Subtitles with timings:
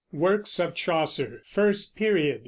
[0.13, 2.39] WORKS OF CHAUCER, FIRST PERIOD.